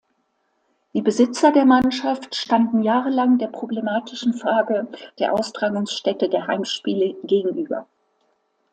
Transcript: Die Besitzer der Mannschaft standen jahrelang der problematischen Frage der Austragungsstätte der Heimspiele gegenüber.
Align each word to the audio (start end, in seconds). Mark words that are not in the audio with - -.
Die 0.95 1.01
Besitzer 1.03 1.51
der 1.51 1.65
Mannschaft 1.65 2.33
standen 2.33 2.81
jahrelang 2.81 3.37
der 3.37 3.49
problematischen 3.49 4.33
Frage 4.33 4.87
der 5.19 5.31
Austragungsstätte 5.35 6.27
der 6.27 6.47
Heimspiele 6.47 7.13
gegenüber. 7.23 7.85